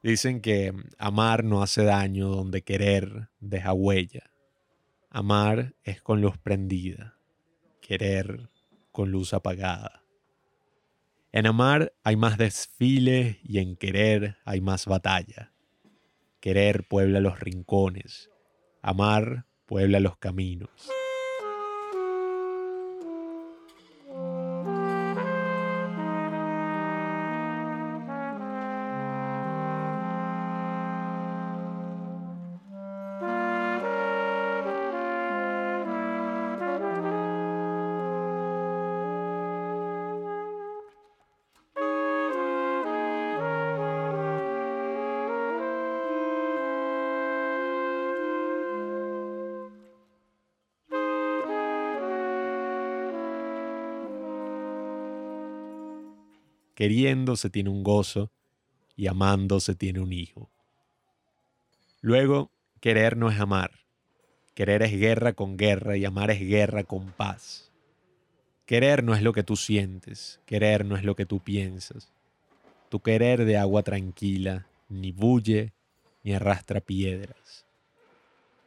Dicen 0.02 0.40
que 0.40 0.72
amar 0.98 1.44
no 1.44 1.62
hace 1.62 1.84
daño 1.84 2.28
donde 2.28 2.62
querer 2.62 3.28
deja 3.38 3.72
huella. 3.72 4.30
Amar 5.10 5.74
es 5.84 6.02
con 6.02 6.20
luz 6.20 6.38
prendida, 6.38 7.18
querer 7.80 8.50
con 8.90 9.12
luz 9.12 9.32
apagada. 9.32 10.02
En 11.30 11.46
amar 11.46 11.94
hay 12.02 12.16
más 12.16 12.36
desfile 12.36 13.38
y 13.44 13.58
en 13.58 13.76
querer 13.76 14.38
hay 14.44 14.60
más 14.60 14.86
batalla. 14.86 15.52
Querer 16.40 16.88
puebla 16.88 17.20
los 17.20 17.38
rincones, 17.38 18.28
amar 18.82 19.46
puebla 19.66 20.00
los 20.00 20.16
caminos. 20.16 20.70
Queriendo 56.82 57.36
se 57.36 57.48
tiene 57.48 57.70
un 57.70 57.84
gozo 57.84 58.32
y 58.96 59.06
amando 59.06 59.60
se 59.60 59.76
tiene 59.76 60.00
un 60.00 60.12
hijo. 60.12 60.50
Luego, 62.00 62.50
querer 62.80 63.16
no 63.16 63.30
es 63.30 63.38
amar. 63.38 63.70
Querer 64.56 64.82
es 64.82 64.90
guerra 64.90 65.32
con 65.32 65.56
guerra 65.56 65.96
y 65.96 66.04
amar 66.04 66.32
es 66.32 66.40
guerra 66.40 66.82
con 66.82 67.12
paz. 67.12 67.70
Querer 68.66 69.04
no 69.04 69.14
es 69.14 69.22
lo 69.22 69.32
que 69.32 69.44
tú 69.44 69.54
sientes, 69.54 70.40
querer 70.44 70.84
no 70.84 70.96
es 70.96 71.04
lo 71.04 71.14
que 71.14 71.24
tú 71.24 71.38
piensas. 71.38 72.10
Tu 72.88 72.98
querer 72.98 73.44
de 73.44 73.58
agua 73.58 73.84
tranquila 73.84 74.66
ni 74.88 75.12
bulle 75.12 75.74
ni 76.24 76.34
arrastra 76.34 76.80
piedras. 76.80 77.64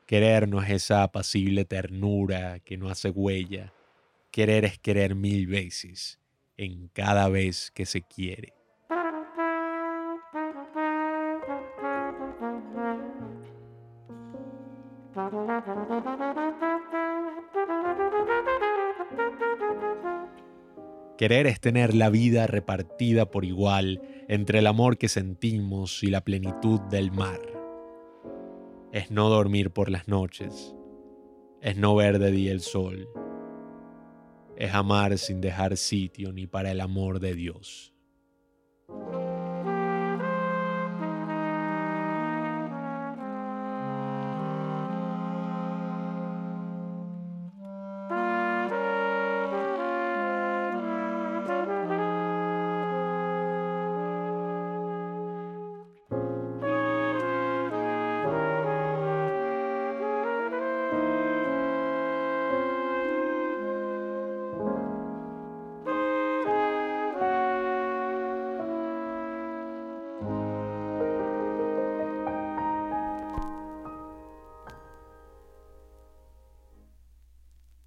Querer 0.06 0.48
no 0.48 0.64
es 0.64 0.70
esa 0.70 1.04
apacible 1.04 1.66
ternura 1.66 2.62
que 2.62 2.78
no 2.78 2.88
hace 2.88 3.10
huella. 3.10 3.74
Querer 4.32 4.64
es 4.64 4.80
querer 4.80 5.16
mil 5.16 5.48
veces 5.48 6.18
en 6.58 6.90
cada 6.90 7.30
vez 7.30 7.72
que 7.72 7.86
se 7.86 8.02
quiere. 8.02 8.54
Querer 21.18 21.48
es 21.48 21.62
tener 21.62 21.96
la 21.96 22.10
vida 22.10 22.46
repartida 22.46 23.32
por 23.32 23.46
igual 23.46 24.02
entre 24.28 24.60
el 24.60 24.68
amor 24.68 24.98
que 24.98 25.08
sentimos 25.08 26.04
y 26.04 26.08
la 26.08 26.22
plenitud 26.22 26.82
del 26.82 27.12
mar. 27.12 27.40
Es 28.92 29.12
no 29.12 29.30
dormir 29.30 29.72
por 29.72 29.90
las 29.90 30.10
noches. 30.10 30.76
Es 31.62 31.78
no 31.78 31.96
ver 31.96 32.20
de 32.20 32.32
día 32.32 32.52
el 32.52 32.60
sol. 32.60 33.08
Es 34.58 34.74
amar 34.74 35.18
sin 35.18 35.42
dejar 35.42 35.76
sitio 35.78 36.32
ni 36.32 36.48
para 36.48 36.72
el 36.72 36.82
amor 36.82 37.20
de 37.20 37.36
Dios. 37.36 37.95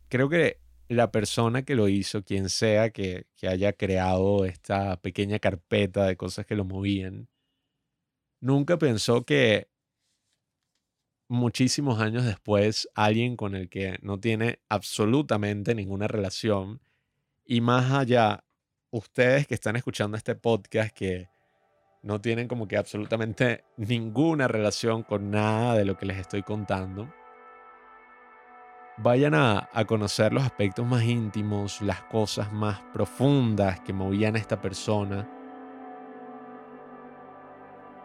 Creo 0.09 0.29
que 0.29 0.61
la 0.89 1.11
persona 1.13 1.63
que 1.65 1.75
lo 1.75 1.89
hizo, 1.89 2.25
quien 2.25 2.49
sea 2.49 2.91
que, 2.91 3.27
haya 3.43 3.73
creado 3.73 4.45
esta 4.45 5.01
pequeña 5.01 5.39
carpeta 5.39 6.07
de 6.07 6.17
cosas 6.17 6.47
que 6.47 6.57
lo 6.57 6.65
movían, 6.65 7.29
nunca 8.41 8.79
pensó 8.79 9.25
que 9.25 9.69
muchísimos 11.29 12.01
años 12.01 12.25
después 12.25 12.89
alguien 12.95 13.37
con 13.37 13.55
el 13.55 13.69
que 13.69 13.99
no 14.03 14.19
tiene 14.19 14.61
absolutamente 14.69 15.75
ninguna 15.75 16.09
relación 16.09 16.81
y 17.45 17.61
más 17.61 17.93
allá, 17.93 18.45
ustedes 18.91 19.47
que 19.47 19.55
están 19.55 19.77
escuchando 19.77 20.17
este 20.17 20.35
podcast 20.35 20.95
que 20.95 21.29
no 22.03 22.21
tienen 22.21 22.49
como 22.49 22.69
que 22.69 22.77
absolutamente 22.77 23.65
ninguna 23.77 24.49
relación 24.49 25.03
con 25.03 25.31
nada 25.31 25.75
de 25.75 25.85
lo 25.85 25.97
que 25.97 26.07
les 26.07 26.19
estoy 26.19 26.43
contando, 26.43 27.13
vayan 28.99 29.35
a, 29.35 29.69
conocer 29.87 30.33
los 30.33 30.43
aspectos 30.43 30.85
más 30.85 31.03
íntimos, 31.05 31.81
las 31.81 32.03
cosas 32.03 32.53
más 32.53 32.81
profundas 32.93 33.81
que 33.81 33.93
movían 33.93 34.35
a 34.37 34.39
esta 34.39 34.61
persona. 34.61 35.29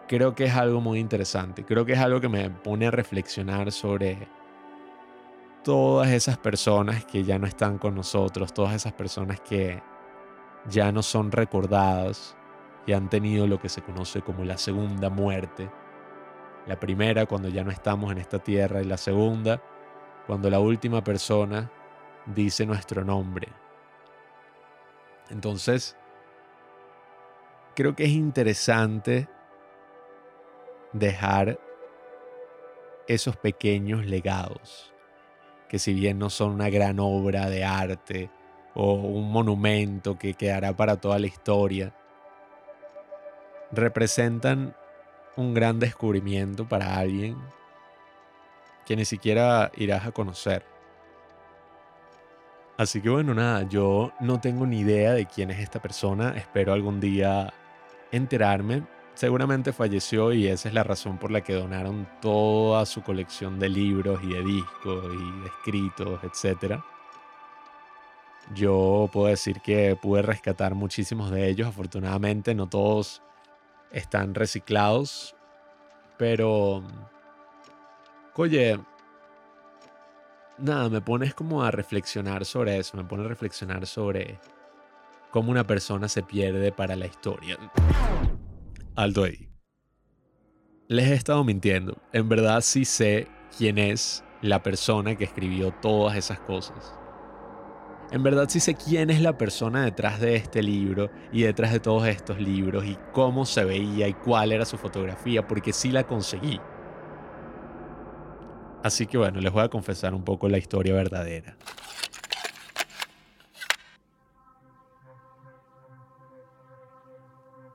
Creo 0.08 0.36
que 0.36 0.46
es 0.46 0.54
algo 0.54 0.82
muy 0.82 1.00
interesante. 1.00 1.66
Creo 1.66 1.86
que 1.86 1.94
es 1.94 2.00
algo 2.00 2.22
que 2.22 2.30
me 2.30 2.50
pone 2.50 2.88
a 2.88 2.92
reflexionar 2.92 3.72
sobre 3.72 4.28
todas 5.64 6.10
esas 6.10 6.38
personas 6.38 7.06
que 7.06 7.24
ya 7.24 7.40
no 7.40 7.48
están 7.48 7.78
con 7.78 7.96
nosotros, 7.96 8.54
todas 8.54 8.76
esas 8.76 8.94
personas 8.94 9.40
que 9.40 9.82
ya 10.70 10.92
no 10.92 11.02
son 11.02 11.32
recordadas 11.32 12.38
y 12.86 12.94
han 12.94 13.10
tenido 13.10 13.48
lo 13.48 13.60
que 13.60 13.70
se 13.70 13.82
conoce 13.82 14.22
como 14.22 14.44
la 14.44 14.58
segunda 14.58 15.10
muerte. 15.10 15.72
La 16.68 16.80
primera 16.80 17.26
cuando 17.26 17.50
ya 17.50 17.64
no 17.64 17.72
estamos 17.72 18.12
en 18.12 18.20
esta 18.20 18.40
tierra 18.40 18.82
y 18.82 18.86
la 18.86 18.98
segunda 18.98 19.62
cuando 20.28 20.50
la 20.50 20.60
última 20.60 21.04
persona 21.04 21.70
dice 22.26 22.66
nuestro 22.66 23.04
nombre. 23.04 23.50
Entonces, 25.30 25.96
creo 27.76 27.96
que 27.96 28.06
es 28.06 28.12
interesante 28.12 29.28
dejar 30.94 31.60
esos 33.08 33.36
pequeños 33.36 34.06
legados, 34.06 34.94
que 35.68 35.80
si 35.80 35.94
bien 35.94 36.20
no 36.20 36.30
son 36.30 36.52
una 36.52 36.70
gran 36.70 37.00
obra 37.00 37.50
de 37.50 37.64
arte 37.64 38.30
o 38.76 38.94
un 38.94 39.32
monumento 39.32 40.18
que 40.18 40.36
quedará 40.36 40.74
para 40.76 40.98
toda 40.98 41.20
la 41.20 41.28
historia, 41.28 41.94
representan 43.72 44.76
un 45.36 45.54
gran 45.54 45.80
descubrimiento 45.80 46.68
para 46.68 46.96
alguien 46.98 47.36
que 48.86 48.96
ni 48.96 49.06
siquiera 49.06 49.72
irás 49.76 50.06
a 50.06 50.12
conocer. 50.12 50.66
Así 52.78 53.02
que 53.02 53.10
bueno, 53.10 53.34
nada, 53.34 53.68
yo 53.70 54.12
no 54.20 54.42
tengo 54.42 54.66
ni 54.66 54.80
idea 54.80 55.14
de 55.14 55.28
quién 55.28 55.52
es 55.52 55.60
esta 55.60 55.82
persona, 55.82 56.34
espero 56.36 56.74
algún 56.74 57.00
día 57.00 57.54
enterarme. 58.12 58.84
Seguramente 59.14 59.74
falleció 59.74 60.34
y 60.34 60.48
esa 60.48 60.70
es 60.70 60.74
la 60.74 60.84
razón 60.84 61.20
por 61.20 61.30
la 61.30 61.42
que 61.42 61.54
donaron 61.54 62.08
toda 62.20 62.86
su 62.88 63.04
colección 63.04 63.60
de 63.60 63.70
libros 63.70 64.20
y 64.24 64.34
de 64.34 64.44
discos 64.44 65.06
y 65.14 65.42
de 65.42 65.48
escritos, 65.48 66.20
etc. 66.24 66.82
Yo 68.56 69.08
puedo 69.14 69.28
decir 69.28 69.62
que 69.62 69.96
pude 69.96 70.24
rescatar 70.24 70.74
muchísimos 70.74 71.30
de 71.30 71.48
ellos, 71.48 71.68
afortunadamente 71.68 72.56
no 72.56 72.68
todos 72.68 73.22
están 73.92 74.34
reciclados, 74.34 75.36
pero 76.18 76.84
Oye, 78.36 78.80
nada, 80.58 80.90
me 80.90 81.02
pones 81.02 81.36
como 81.36 81.64
a 81.64 81.70
reflexionar 81.70 82.46
sobre 82.46 82.80
eso, 82.80 82.98
me 82.98 83.04
pone 83.04 83.26
a 83.26 83.28
reflexionar 83.28 83.86
sobre 83.86 84.40
cómo 85.30 85.52
una 85.52 85.68
persona 85.68 86.08
se 86.08 86.24
pierde 86.24 86.72
para 86.72 86.96
la 86.96 87.06
historia. 87.06 87.58
Alto 88.96 89.24
ahí. 89.26 89.50
Les 90.88 91.08
he 91.10 91.14
estado 91.14 91.44
mintiendo. 91.44 92.02
En 92.12 92.28
verdad 92.28 92.62
sí 92.62 92.86
sé 92.86 93.28
quién 93.56 93.78
es 93.78 94.24
la 94.42 94.64
persona 94.64 95.16
que 95.16 95.26
escribió 95.26 95.72
todas 95.72 96.18
esas 96.18 96.40
cosas. 96.40 96.96
En 98.12 98.24
verdad 98.24 98.50
sí 98.50 98.60
sé 98.60 98.74
quién 98.74 99.12
es 99.12 99.22
la 99.22 99.38
persona 99.38 99.84
detrás 99.84 100.20
de 100.20 100.36
este 100.36 100.64
libro 100.64 101.12
y 101.32 101.44
detrás 101.44 101.72
de 101.72 101.80
todos 101.80 102.08
estos 102.08 102.40
libros 102.40 102.84
y 102.86 102.98
cómo 103.12 103.46
se 103.46 103.64
veía 103.64 104.08
y 104.08 104.14
cuál 104.14 104.52
era 104.52 104.66
su 104.66 104.78
fotografía, 104.78 105.48
porque 105.48 105.72
sí 105.72 105.92
la 105.92 106.06
conseguí. 106.06 106.60
Así 108.84 109.08
que 109.08 109.18
bueno, 109.18 109.40
les 109.40 109.52
voy 109.52 109.64
a 109.64 109.70
confesar 109.70 110.14
un 110.14 110.26
poco 110.26 110.50
la 110.50 110.58
historia 110.58 110.94
verdadera. 110.94 111.56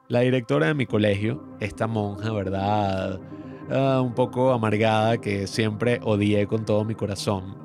La 0.08 0.20
directora 0.20 0.66
de 0.66 0.74
mi 0.74 0.84
colegio, 0.84 1.42
esta 1.60 1.86
monja, 1.86 2.30
¿verdad? 2.30 3.20
Ah, 3.70 4.02
un 4.02 4.14
poco 4.14 4.52
amargada 4.52 5.18
que 5.18 5.46
siempre 5.46 5.98
odié 6.02 6.46
con 6.46 6.66
todo 6.66 6.84
mi 6.84 6.94
corazón. 6.94 7.56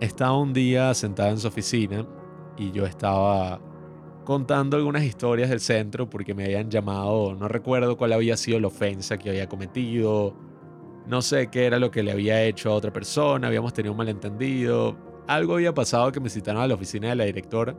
Estaba 0.00 0.36
un 0.36 0.52
día 0.52 0.92
sentada 0.94 1.30
en 1.30 1.38
su 1.38 1.46
oficina 1.46 2.04
y 2.56 2.72
yo 2.72 2.84
estaba 2.84 3.60
contando 4.24 4.76
algunas 4.76 5.04
historias 5.04 5.50
del 5.50 5.60
centro 5.60 6.10
porque 6.10 6.34
me 6.34 6.44
habían 6.44 6.68
llamado, 6.68 7.34
no 7.36 7.46
recuerdo 7.46 7.96
cuál 7.96 8.12
había 8.12 8.36
sido 8.36 8.58
la 8.58 8.68
ofensa 8.68 9.18
que 9.18 9.30
había 9.30 9.48
cometido, 9.48 10.34
no 11.06 11.22
sé 11.22 11.48
qué 11.48 11.66
era 11.66 11.78
lo 11.78 11.90
que 11.90 12.02
le 12.02 12.12
había 12.12 12.42
hecho 12.42 12.70
a 12.70 12.74
otra 12.74 12.92
persona, 12.92 13.48
habíamos 13.48 13.72
tenido 13.72 13.92
un 13.92 13.98
malentendido, 13.98 14.96
algo 15.26 15.54
había 15.54 15.72
pasado 15.72 16.12
que 16.12 16.20
me 16.20 16.28
citaron 16.28 16.62
a 16.62 16.66
la 16.66 16.74
oficina 16.74 17.08
de 17.08 17.16
la 17.16 17.24
directora, 17.24 17.76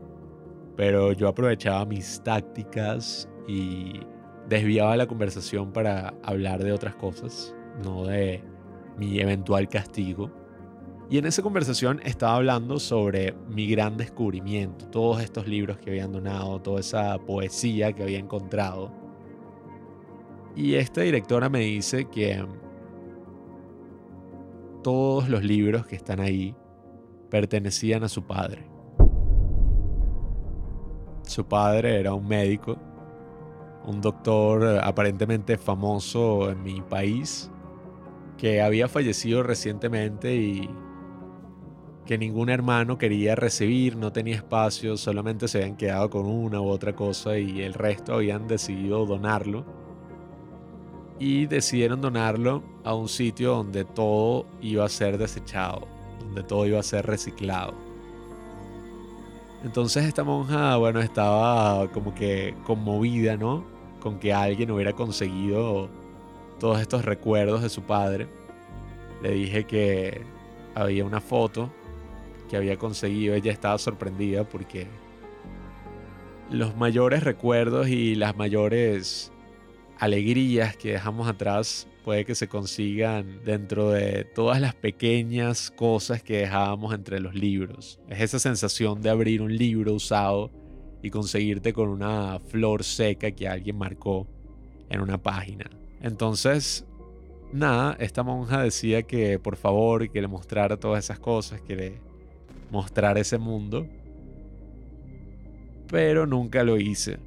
pero 0.75 1.11
yo 1.11 1.27
aprovechaba 1.27 1.85
mis 1.85 2.21
tácticas 2.23 3.29
y 3.47 3.99
desviaba 4.47 4.95
la 4.97 5.07
conversación 5.07 5.71
para 5.71 6.13
hablar 6.23 6.63
de 6.63 6.71
otras 6.71 6.95
cosas, 6.95 7.55
no 7.83 8.05
de 8.05 8.43
mi 8.97 9.19
eventual 9.19 9.67
castigo. 9.69 10.31
Y 11.09 11.17
en 11.17 11.25
esa 11.25 11.41
conversación 11.41 11.99
estaba 12.03 12.37
hablando 12.37 12.79
sobre 12.79 13.33
mi 13.49 13.67
gran 13.67 13.97
descubrimiento, 13.97 14.87
todos 14.87 15.21
estos 15.21 15.47
libros 15.47 15.77
que 15.77 15.91
habían 15.91 16.11
donado, 16.11 16.61
toda 16.61 16.79
esa 16.79 17.19
poesía 17.19 17.93
que 17.93 18.03
había 18.03 18.19
encontrado. 18.19 18.91
Y 20.55 20.75
esta 20.75 21.01
directora 21.01 21.49
me 21.49 21.59
dice 21.59 22.05
que 22.05 22.45
todos 24.83 25.29
los 25.29 25.43
libros 25.43 25.87
que 25.87 25.95
están 25.95 26.19
ahí 26.19 26.55
pertenecían 27.31 28.03
a 28.03 28.09
su 28.09 28.27
padre. 28.27 28.67
Su 31.23 31.47
padre 31.47 31.99
era 31.99 32.13
un 32.13 32.27
médico, 32.27 32.77
un 33.87 34.01
doctor 34.01 34.79
aparentemente 34.83 35.57
famoso 35.57 36.51
en 36.51 36.61
mi 36.61 36.81
país, 36.81 37.49
que 38.37 38.61
había 38.61 38.87
fallecido 38.87 39.41
recientemente 39.41 40.35
y 40.35 40.69
que 42.05 42.17
ningún 42.17 42.49
hermano 42.49 42.97
quería 42.97 43.35
recibir, 43.35 43.95
no 43.95 44.11
tenía 44.11 44.35
espacio, 44.35 44.97
solamente 44.97 45.47
se 45.47 45.59
habían 45.59 45.77
quedado 45.77 46.09
con 46.09 46.25
una 46.25 46.59
u 46.59 46.67
otra 46.67 46.93
cosa 46.93 47.37
y 47.37 47.61
el 47.61 47.73
resto 47.73 48.13
habían 48.15 48.47
decidido 48.47 49.05
donarlo. 49.05 49.82
Y 51.19 51.45
decidieron 51.45 52.01
donarlo 52.01 52.63
a 52.83 52.93
un 52.93 53.07
sitio 53.07 53.55
donde 53.55 53.85
todo 53.85 54.45
iba 54.61 54.85
a 54.85 54.89
ser 54.89 55.17
desechado, 55.17 55.87
donde 56.19 56.43
todo 56.43 56.65
iba 56.65 56.79
a 56.79 56.83
ser 56.83 57.05
reciclado. 57.05 57.73
Entonces 59.63 60.05
esta 60.05 60.23
monja, 60.23 60.75
bueno, 60.77 60.99
estaba 60.99 61.87
como 61.91 62.13
que 62.13 62.53
conmovida, 62.65 63.37
¿no? 63.37 63.63
Con 64.01 64.19
que 64.19 64.33
alguien 64.33 64.71
hubiera 64.71 64.93
conseguido 64.93 65.89
todos 66.59 66.81
estos 66.81 67.05
recuerdos 67.05 67.61
de 67.61 67.69
su 67.69 67.83
padre. 67.83 68.27
Le 69.21 69.31
dije 69.31 69.65
que 69.65 70.21
había 70.75 71.05
una 71.05 71.21
foto 71.21 71.69
que 72.49 72.57
había 72.57 72.77
conseguido. 72.77 73.35
Ella 73.35 73.51
estaba 73.51 73.77
sorprendida 73.77 74.43
porque 74.43 74.87
los 76.49 76.75
mayores 76.75 77.23
recuerdos 77.23 77.87
y 77.87 78.15
las 78.15 78.35
mayores 78.35 79.32
alegrías 79.99 80.75
que 80.75 80.93
dejamos 80.93 81.27
atrás 81.27 81.87
puede 82.03 82.25
que 82.25 82.35
se 82.35 82.47
consigan 82.47 83.39
dentro 83.45 83.91
de 83.91 84.25
todas 84.25 84.59
las 84.59 84.75
pequeñas 84.75 85.71
cosas 85.71 86.21
que 86.21 86.37
dejábamos 86.39 86.93
entre 86.93 87.19
los 87.19 87.33
libros. 87.33 87.99
Es 88.09 88.21
esa 88.21 88.39
sensación 88.39 89.01
de 89.01 89.09
abrir 89.09 89.41
un 89.41 89.55
libro 89.55 89.93
usado 89.93 90.51
y 91.01 91.09
conseguirte 91.09 91.73
con 91.73 91.89
una 91.89 92.39
flor 92.39 92.83
seca 92.83 93.31
que 93.31 93.47
alguien 93.47 93.77
marcó 93.77 94.27
en 94.89 95.01
una 95.01 95.21
página. 95.21 95.69
Entonces, 96.01 96.85
nada, 97.51 97.95
esta 97.99 98.23
monja 98.23 98.61
decía 98.61 99.03
que 99.03 99.39
por 99.39 99.55
favor 99.55 100.09
que 100.09 100.21
le 100.21 100.27
mostrara 100.27 100.77
todas 100.77 101.05
esas 101.05 101.19
cosas, 101.19 101.61
que 101.61 101.75
le 101.75 102.01
mostrara 102.71 103.19
ese 103.19 103.37
mundo, 103.37 103.87
pero 105.87 106.25
nunca 106.25 106.63
lo 106.63 106.77
hice. 106.77 107.19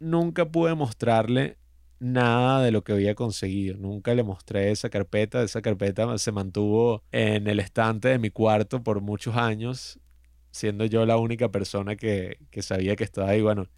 Nunca 0.00 0.50
pude 0.50 0.74
mostrarle 0.74 1.58
nada 2.00 2.62
de 2.62 2.72
lo 2.72 2.82
que 2.82 2.92
había 2.92 3.14
conseguido. 3.14 3.76
Nunca 3.76 4.14
le 4.14 4.24
mostré 4.24 4.70
esa 4.70 4.90
carpeta. 4.90 5.42
Esa 5.42 5.62
carpeta 5.62 6.18
se 6.18 6.32
mantuvo 6.32 7.04
en 7.12 7.46
el 7.46 7.60
estante 7.60 8.08
de 8.08 8.18
mi 8.18 8.30
cuarto 8.30 8.82
por 8.82 9.00
muchos 9.00 9.36
años, 9.36 10.00
siendo 10.50 10.86
yo 10.86 11.06
la 11.06 11.18
única 11.18 11.50
persona 11.50 11.94
que, 11.94 12.38
que 12.50 12.62
sabía 12.62 12.96
que 12.96 13.04
estaba 13.04 13.28
ahí. 13.28 13.42
Bueno, 13.42 13.68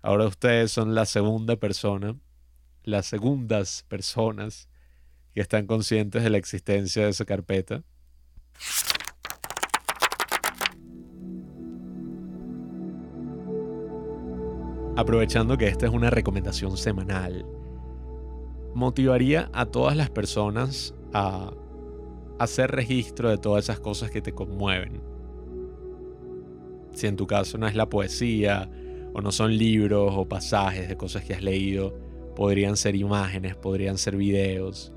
ahora 0.00 0.26
ustedes 0.26 0.70
son 0.70 0.94
la 0.94 1.04
segunda 1.04 1.56
persona, 1.56 2.16
las 2.84 3.06
segundas 3.06 3.84
personas 3.88 4.68
que 5.34 5.40
están 5.40 5.66
conscientes 5.66 6.22
de 6.22 6.30
la 6.30 6.38
existencia 6.38 7.04
de 7.04 7.10
esa 7.10 7.24
carpeta. 7.24 7.82
Aprovechando 14.96 15.58
que 15.58 15.68
esta 15.68 15.86
es 15.86 15.92
una 15.92 16.10
recomendación 16.10 16.76
semanal, 16.76 17.44
motivaría 18.74 19.50
a 19.52 19.66
todas 19.66 19.96
las 19.96 20.10
personas 20.10 20.94
a 21.12 21.52
hacer 22.38 22.70
registro 22.70 23.30
de 23.30 23.38
todas 23.38 23.64
esas 23.64 23.80
cosas 23.80 24.10
que 24.10 24.20
te 24.20 24.32
conmueven. 24.32 25.00
Si 26.92 27.06
en 27.06 27.16
tu 27.16 27.26
caso 27.26 27.58
no 27.58 27.66
es 27.66 27.74
la 27.74 27.88
poesía, 27.88 28.68
o 29.14 29.20
no 29.20 29.30
son 29.30 29.56
libros 29.56 30.12
o 30.14 30.28
pasajes 30.28 30.88
de 30.88 30.96
cosas 30.96 31.24
que 31.24 31.34
has 31.34 31.42
leído, 31.42 31.94
podrían 32.34 32.76
ser 32.76 32.96
imágenes, 32.96 33.54
podrían 33.54 33.96
ser 33.96 34.16
videos. 34.16 34.92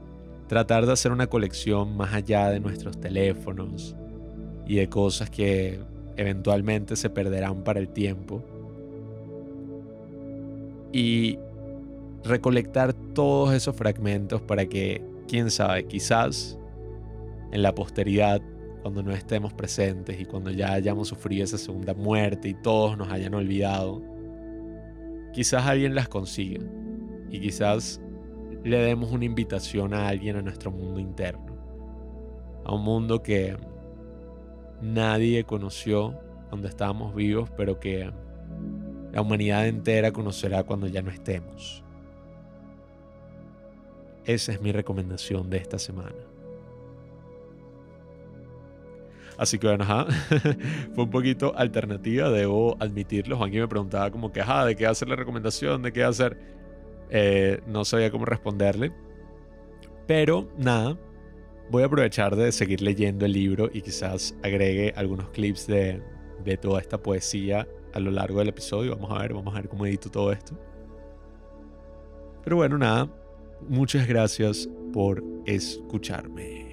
Tratar 0.47 0.87
de 0.87 0.93
hacer 0.93 1.11
una 1.11 1.27
colección 1.27 1.95
más 1.95 2.13
allá 2.13 2.49
de 2.49 2.59
nuestros 2.59 2.99
teléfonos 2.99 3.95
y 4.65 4.77
de 4.77 4.89
cosas 4.89 5.29
que 5.29 5.79
eventualmente 6.15 6.95
se 6.95 7.11
perderán 7.11 7.63
para 7.63 7.79
el 7.79 7.89
tiempo 7.89 8.43
y 10.91 11.37
recolectar 12.23 12.93
todos 12.93 13.53
esos 13.53 13.75
fragmentos 13.75 14.41
para 14.41 14.65
que, 14.65 15.03
quién 15.27 15.51
sabe, 15.51 15.85
quizás 15.85 16.57
en 17.51 17.61
la 17.61 17.73
posteridad, 17.73 18.41
cuando 18.81 19.03
no 19.03 19.11
estemos 19.11 19.53
presentes 19.53 20.19
y 20.19 20.25
cuando 20.25 20.49
ya 20.51 20.71
hayamos 20.73 21.09
sufrido 21.09 21.43
esa 21.43 21.57
segunda 21.57 21.93
muerte 21.93 22.49
y 22.49 22.53
todos 22.53 22.97
nos 22.97 23.11
hayan 23.11 23.33
olvidado, 23.33 24.01
quizás 25.33 25.65
alguien 25.65 25.93
las 25.93 26.07
consiga 26.07 26.63
y 27.29 27.39
quizás 27.39 28.01
le 28.63 28.77
demos 28.77 29.11
una 29.11 29.25
invitación 29.25 29.93
a 29.93 30.07
alguien 30.07 30.37
a 30.37 30.41
nuestro 30.41 30.71
mundo 30.71 30.99
interno, 30.99 31.57
a 32.63 32.73
un 32.73 32.83
mundo 32.83 33.21
que 33.23 33.57
nadie 34.81 35.43
conoció 35.43 36.17
cuando 36.49 36.67
estábamos 36.67 37.13
vivos, 37.13 37.49
pero 37.57 37.79
que 37.79 38.11
la 39.17 39.23
humanidad 39.23 39.67
entera 39.67 40.11
conocerá 40.11 40.61
cuando 40.61 40.85
ya 40.85 41.01
no 41.01 41.09
estemos. 41.09 41.83
Esa 44.25 44.51
es 44.51 44.61
mi 44.61 44.71
recomendación 44.71 45.49
de 45.49 45.57
esta 45.57 45.79
semana. 45.79 46.19
Así 49.35 49.57
que 49.57 49.65
bueno, 49.65 49.85
ajá, 49.85 50.05
fue 50.93 51.05
un 51.05 51.09
poquito 51.09 51.57
alternativa, 51.57 52.29
debo 52.29 52.77
admitirlo. 52.79 53.37
Juanqui 53.37 53.57
me 53.57 53.67
preguntaba 53.67 54.11
como 54.11 54.31
que, 54.31 54.41
ajá, 54.41 54.65
¿de 54.65 54.75
qué 54.75 54.85
hacer 54.85 55.07
la 55.07 55.15
recomendación? 55.15 55.81
¿De 55.81 55.91
qué 55.91 56.03
hacer? 56.03 56.37
Eh, 57.09 57.59
no 57.65 57.85
sabía 57.85 58.11
cómo 58.11 58.25
responderle. 58.25 58.91
Pero 60.05 60.47
nada, 60.59 60.95
voy 61.71 61.81
a 61.81 61.87
aprovechar 61.87 62.35
de 62.35 62.51
seguir 62.51 62.83
leyendo 62.83 63.25
el 63.25 63.31
libro 63.31 63.67
y 63.73 63.81
quizás 63.81 64.35
agregue 64.43 64.93
algunos 64.95 65.29
clips 65.29 65.65
de, 65.65 66.03
de 66.45 66.57
toda 66.57 66.81
esta 66.81 67.01
poesía 67.01 67.67
a 67.97 67.99
lo 67.99 68.11
largo 68.11 68.39
del 68.39 68.49
episodio. 68.49 68.95
Vamos 68.95 69.11
a 69.11 69.21
ver, 69.21 69.33
vamos 69.33 69.53
a 69.53 69.57
ver 69.57 69.67
cómo 69.67 69.85
edito 69.85 70.09
todo 70.09 70.31
esto. 70.31 70.57
Pero 72.43 72.55
bueno, 72.55 72.77
nada. 72.77 73.09
Muchas 73.67 74.07
gracias 74.07 74.69
por 74.93 75.23
escucharme. 75.45 76.65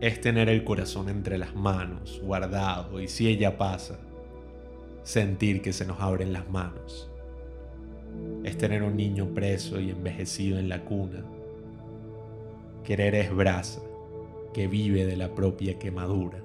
es 0.00 0.20
tener 0.20 0.48
el 0.48 0.64
corazón 0.64 1.08
entre 1.08 1.38
las 1.38 1.54
manos, 1.54 2.20
guardado, 2.24 3.00
y 3.00 3.06
si 3.06 3.28
ella 3.28 3.56
pasa, 3.56 4.00
sentir 5.04 5.62
que 5.62 5.72
se 5.72 5.86
nos 5.86 6.00
abren 6.00 6.32
las 6.32 6.50
manos 6.50 7.11
es 8.44 8.58
tener 8.58 8.82
un 8.82 8.96
niño 8.96 9.34
preso 9.34 9.80
y 9.80 9.90
envejecido 9.90 10.58
en 10.58 10.68
la 10.68 10.84
cuna. 10.84 11.24
Querer 12.84 13.14
es 13.14 13.34
brasa 13.34 13.80
que 14.52 14.66
vive 14.66 15.06
de 15.06 15.16
la 15.16 15.34
propia 15.34 15.78
quemadura. 15.78 16.38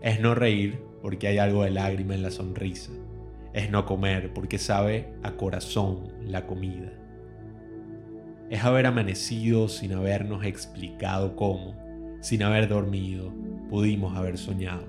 Es 0.00 0.20
no 0.20 0.34
reír 0.34 0.78
porque 1.02 1.28
hay 1.28 1.38
algo 1.38 1.64
de 1.64 1.70
lágrima 1.70 2.14
en 2.14 2.22
la 2.22 2.30
sonrisa. 2.30 2.92
Es 3.52 3.70
no 3.70 3.84
comer 3.86 4.32
porque 4.32 4.58
sabe 4.58 5.14
a 5.22 5.32
corazón 5.32 6.12
la 6.22 6.46
comida. 6.46 6.92
Es 8.48 8.64
haber 8.64 8.86
amanecido 8.86 9.68
sin 9.68 9.92
habernos 9.92 10.44
explicado 10.44 11.34
cómo, 11.34 11.74
sin 12.20 12.44
haber 12.44 12.68
dormido, 12.68 13.32
pudimos 13.68 14.16
haber 14.16 14.38
soñado. 14.38 14.86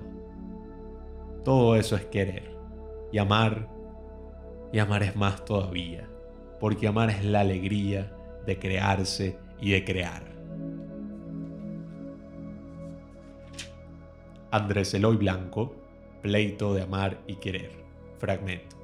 Todo 1.44 1.74
eso 1.74 1.96
es 1.96 2.04
querer. 2.04 2.56
Y 3.10 3.18
amar 3.18 3.77
y 4.72 4.78
amar 4.78 5.02
es 5.02 5.16
más 5.16 5.44
todavía, 5.44 6.08
porque 6.60 6.88
amar 6.88 7.10
es 7.10 7.24
la 7.24 7.40
alegría 7.40 8.12
de 8.46 8.58
crearse 8.58 9.38
y 9.60 9.70
de 9.70 9.84
crear. 9.84 10.22
Andrés 14.50 14.94
Eloy 14.94 15.16
Blanco, 15.16 15.74
Pleito 16.22 16.72
de 16.72 16.82
Amar 16.82 17.20
y 17.26 17.36
Querer, 17.36 17.72
fragmento. 18.18 18.77